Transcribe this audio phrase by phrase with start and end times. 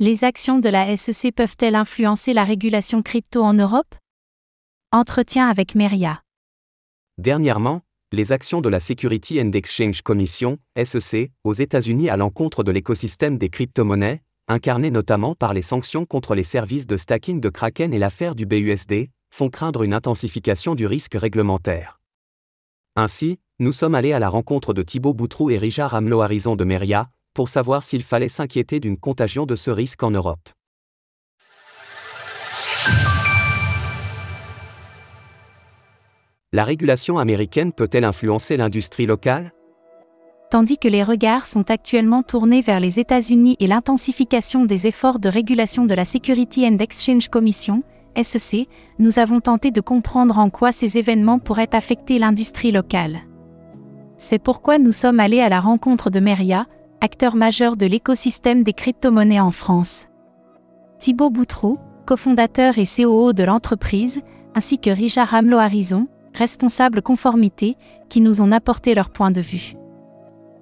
[0.00, 3.96] Les actions de la SEC peuvent-elles influencer la régulation crypto en Europe?
[4.92, 6.22] Entretien avec Meria.
[7.20, 7.80] Dernièrement,
[8.12, 13.38] les actions de la Security and Exchange Commission, SEC, aux États-Unis à l'encontre de l'écosystème
[13.38, 17.98] des crypto-monnaies, incarnées notamment par les sanctions contre les services de stacking de Kraken et
[17.98, 22.00] l'affaire du BUSD, font craindre une intensification du risque réglementaire.
[22.94, 26.62] Ainsi, nous sommes allés à la rencontre de Thibaut Boutrou et Richard Hamelot Horizon de
[26.62, 30.48] Meria, pour savoir s'il fallait s'inquiéter d'une contagion de ce risque en Europe.
[36.52, 39.52] La régulation américaine peut-elle influencer l'industrie locale?
[40.50, 45.28] Tandis que les regards sont actuellement tournés vers les États-Unis et l'intensification des efforts de
[45.28, 47.84] régulation de la Security and Exchange Commission,
[48.20, 48.66] SEC,
[48.98, 53.20] nous avons tenté de comprendre en quoi ces événements pourraient affecter l'industrie locale.
[54.16, 56.66] C'est pourquoi nous sommes allés à la rencontre de Meria,
[57.00, 60.06] acteur majeur de l'écosystème des crypto-monnaies en France.
[60.98, 64.20] Thibaut Boutroux, cofondateur et COO de l'entreprise,
[64.54, 67.76] ainsi que Richard Hamelot Harrison, responsable conformité,
[68.08, 69.74] qui nous ont apporté leur point de vue.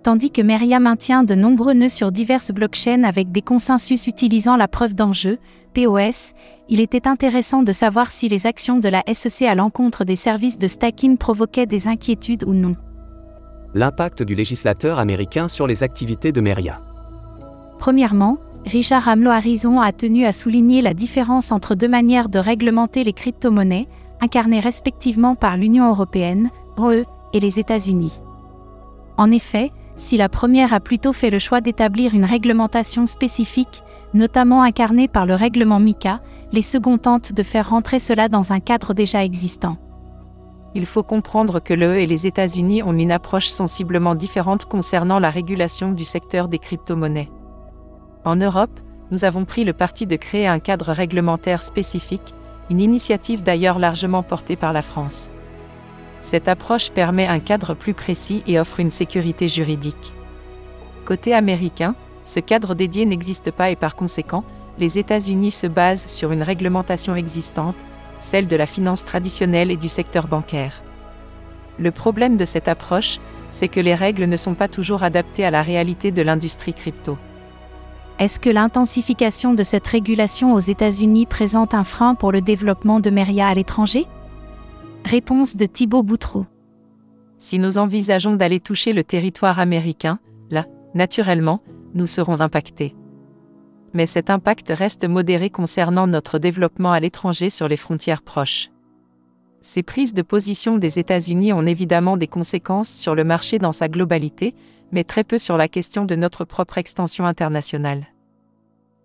[0.02, 4.69] Tandis que Meria maintient de nombreux nœuds sur diverses blockchains avec des consensus utilisant la
[4.69, 5.38] preuve d'enjeu,
[5.75, 6.32] POS,
[6.69, 10.58] il était intéressant de savoir si les actions de la SEC à l'encontre des services
[10.58, 12.77] de stacking provoquaient des inquiétudes ou non.
[13.77, 16.80] L'impact du législateur américain sur les activités de Meria.
[17.78, 23.04] Premièrement, Richard Hamelot Harrison a tenu à souligner la différence entre deux manières de réglementer
[23.04, 23.86] les crypto-monnaies,
[24.22, 27.04] incarnées respectivement par l'Union européenne, OE,
[27.34, 28.14] et les États-Unis.
[29.19, 33.82] En effet, si la première a plutôt fait le choix d'établir une réglementation spécifique,
[34.14, 38.60] notamment incarnée par le règlement MICA, les seconds tentent de faire rentrer cela dans un
[38.60, 39.77] cadre déjà existant.
[40.77, 45.30] Il faut comprendre que l'UE et les États-Unis ont une approche sensiblement différente concernant la
[45.30, 47.30] régulation du secteur des crypto-monnaies.
[48.27, 48.78] En Europe,
[49.10, 52.34] nous avons pris le parti de créer un cadre réglementaire spécifique,
[52.69, 55.30] une initiative d'ailleurs largement portée par la France.
[56.20, 60.12] Cette approche permet un cadre plus précis et offre une sécurité juridique.
[61.06, 61.94] Côté américain,
[62.26, 64.44] ce cadre dédié n'existe pas et par conséquent,
[64.76, 67.76] les États-Unis se basent sur une réglementation existante,
[68.21, 70.82] celle de la finance traditionnelle et du secteur bancaire.
[71.78, 73.19] Le problème de cette approche,
[73.50, 77.16] c'est que les règles ne sont pas toujours adaptées à la réalité de l'industrie crypto.
[78.19, 83.10] Est-ce que l'intensification de cette régulation aux États-Unis présente un frein pour le développement de
[83.10, 84.06] Meria à l'étranger?
[85.05, 86.47] Réponse de Thibaut Boutroux.
[87.38, 90.19] Si nous envisageons d'aller toucher le territoire américain,
[90.50, 91.62] là, naturellement,
[91.94, 92.94] nous serons impactés.
[93.92, 98.70] Mais cet impact reste modéré concernant notre développement à l'étranger sur les frontières proches.
[99.60, 103.88] Ces prises de position des États-Unis ont évidemment des conséquences sur le marché dans sa
[103.88, 104.54] globalité,
[104.92, 108.06] mais très peu sur la question de notre propre extension internationale.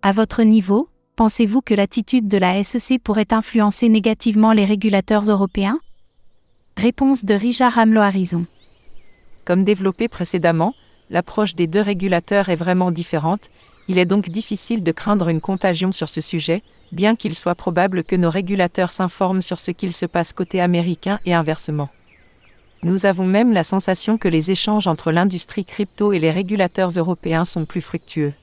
[0.02, 5.80] À votre niveau, pensez-vous que l'attitude de la SEC pourrait influencer négativement les régulateurs européens?
[6.76, 8.46] Réponse de Richard Hamelot Harrison.
[9.44, 10.74] Comme développé précédemment,
[11.10, 13.50] l'approche des deux régulateurs est vraiment différente,
[13.88, 16.62] il est donc difficile de craindre une contagion sur ce sujet,
[16.92, 21.18] bien qu'il soit probable que nos régulateurs s'informent sur ce qu'il se passe côté américain
[21.26, 21.88] et inversement.
[22.84, 27.44] Nous avons même la sensation que les échanges entre l'industrie crypto et les régulateurs européens
[27.44, 28.34] sont plus fructueux.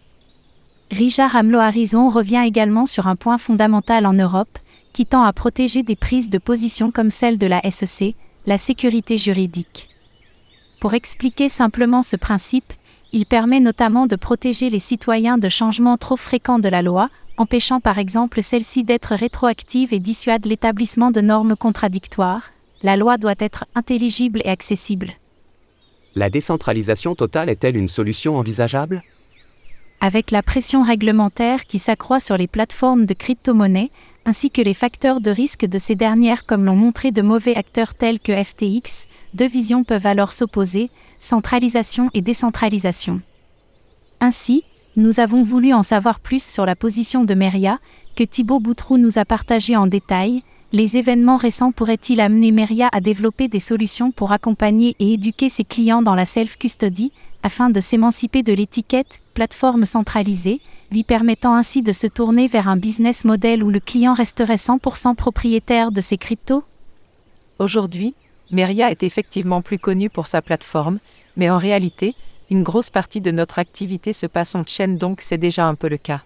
[0.92, 4.58] Richard Hamelot Harrison revient également sur un point fondamental en Europe,
[4.94, 9.18] qui tend à protéger des prises de position comme celle de la SEC, la sécurité
[9.18, 9.90] juridique.
[10.80, 12.74] Pour expliquer simplement ce principe,
[13.12, 17.80] il permet notamment de protéger les citoyens de changements trop fréquents de la loi, empêchant
[17.80, 22.50] par exemple celle-ci d'être rétroactive et dissuade l'établissement de normes contradictoires,
[22.84, 25.14] la loi doit être intelligible et accessible.
[26.16, 29.04] La décentralisation totale est-elle une solution envisageable?
[30.02, 33.92] Avec la pression réglementaire qui s'accroît sur les plateformes de crypto-monnaies,
[34.30, 37.96] ainsi que les facteurs de risque de ces dernières comme l'ont montré de mauvais acteurs
[37.96, 43.22] tels que FTX, deux visions peuvent alors s'opposer, centralisation et décentralisation.
[44.20, 44.64] Ainsi,
[44.98, 47.80] nous avons voulu en savoir plus sur la position de Meria,
[48.16, 50.44] que Thibaut Boutrou nous a partagé en détail,
[50.74, 55.64] les événements récents pourraient-ils amener Meria à développer des solutions pour accompagner et éduquer ses
[55.64, 57.12] clients dans la self-custody,
[57.42, 60.62] afin de s'émanciper de l'étiquette plateforme centralisée,
[60.92, 65.16] lui permettant ainsi de se tourner vers un business model où le client resterait 100%
[65.16, 66.64] propriétaire de ses cryptos
[67.60, 68.16] Aujourd'hui,
[68.52, 71.00] Meria est effectivement plus connue pour sa plateforme,
[71.36, 72.16] mais en réalité,
[72.50, 75.88] une grosse partie de notre activité se passe en chaîne donc c'est déjà un peu
[75.88, 76.22] le cas.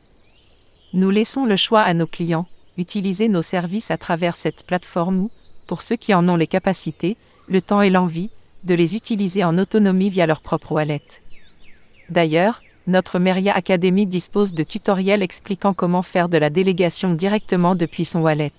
[0.94, 5.32] Nous laissons le choix à nos clients, utiliser nos services à travers cette plateforme ou,
[5.68, 7.18] pour ceux qui en ont les capacités,
[7.50, 8.30] le temps et l'envie,
[8.64, 11.02] de les utiliser en autonomie via leur propre wallet.
[12.10, 18.06] D'ailleurs, notre Meria Academy dispose de tutoriels expliquant comment faire de la délégation directement depuis
[18.06, 18.52] son wallet.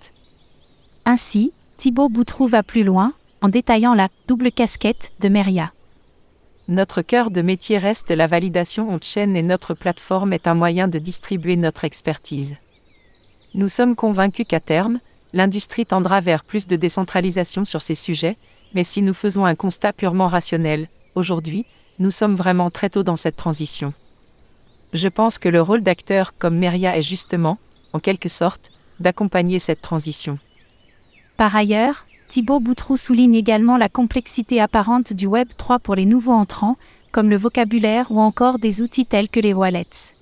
[1.04, 3.12] Ainsi, Thibaut Boutrou va plus loin,
[3.42, 5.70] en détaillant la double casquette de Meria.
[6.66, 10.98] Notre cœur de métier reste la validation on-chain et notre plateforme est un moyen de
[10.98, 12.56] distribuer notre expertise.
[13.52, 14.98] Nous sommes convaincus qu'à terme,
[15.34, 18.38] l'industrie tendra vers plus de décentralisation sur ces sujets,
[18.72, 21.66] mais si nous faisons un constat purement rationnel, aujourd'hui,
[21.98, 23.92] nous sommes vraiment très tôt dans cette transition.
[24.94, 27.58] Je pense que le rôle d'acteur comme Meria est justement,
[27.92, 28.70] en quelque sorte,
[29.00, 30.38] d'accompagner cette transition.
[31.36, 36.32] Par ailleurs, Thibaut Boutrou souligne également la complexité apparente du Web 3 pour les nouveaux
[36.32, 36.76] entrants,
[37.10, 40.14] comme le vocabulaire ou encore des outils tels que les wallets.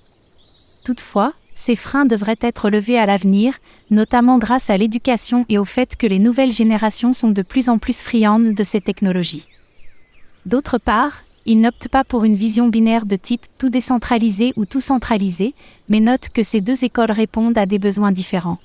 [0.83, 3.53] Toutefois, ces freins devraient être levés à l'avenir,
[3.91, 7.77] notamment grâce à l'éducation et au fait que les nouvelles générations sont de plus en
[7.77, 9.47] plus friandes de ces technologies.
[10.47, 11.13] D'autre part,
[11.45, 15.53] il n'opte pas pour une vision binaire de type tout décentralisé ou tout centralisé,
[15.89, 18.59] mais note que ces deux écoles répondent à des besoins différents.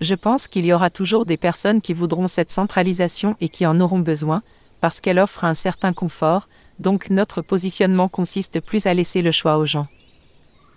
[0.00, 3.80] Je pense qu'il y aura toujours des personnes qui voudront cette centralisation et qui en
[3.80, 4.42] auront besoin,
[4.80, 6.48] parce qu'elle offre un certain confort,
[6.78, 9.86] donc notre positionnement consiste plus à laisser le choix aux gens.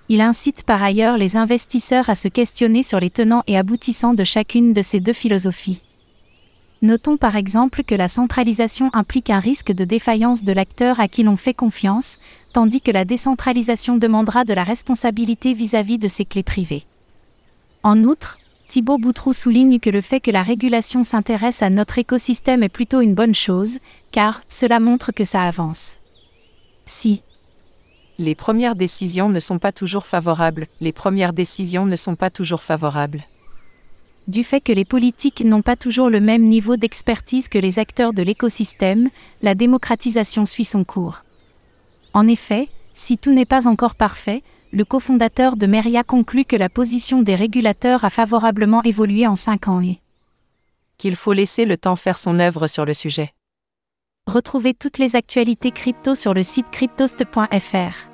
[0.09, 4.23] Il incite par ailleurs les investisseurs à se questionner sur les tenants et aboutissants de
[4.23, 5.81] chacune de ces deux philosophies.
[6.83, 11.21] Notons par exemple que la centralisation implique un risque de défaillance de l'acteur à qui
[11.21, 12.17] l'on fait confiance,
[12.53, 16.85] tandis que la décentralisation demandera de la responsabilité vis-à-vis de ses clés privées.
[17.83, 22.63] En outre, Thibaut Boutrou souligne que le fait que la régulation s'intéresse à notre écosystème
[22.63, 23.77] est plutôt une bonne chose,
[24.11, 25.97] car cela montre que ça avance.
[26.85, 27.21] Si
[28.17, 32.61] les premières décisions ne sont pas toujours favorables, les premières décisions ne sont pas toujours
[32.61, 33.23] favorables.
[34.27, 38.13] Du fait que les politiques n'ont pas toujours le même niveau d'expertise que les acteurs
[38.13, 39.09] de l'écosystème,
[39.41, 41.23] la démocratisation suit son cours.
[42.13, 46.69] En effet, si tout n'est pas encore parfait, le cofondateur de Meria conclut que la
[46.69, 50.00] position des régulateurs a favorablement évolué en cinq ans et
[50.97, 53.33] qu'il faut laisser le temps faire son œuvre sur le sujet.
[54.27, 58.12] Retrouvez toutes les actualités crypto sur le site cryptost.fr.